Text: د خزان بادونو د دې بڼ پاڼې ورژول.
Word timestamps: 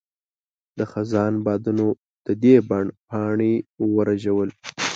د 0.77 0.79
خزان 0.91 1.33
بادونو 1.45 1.87
د 2.25 2.27
دې 2.43 2.55
بڼ 2.69 2.85
پاڼې 3.07 3.53
ورژول. 3.95 4.49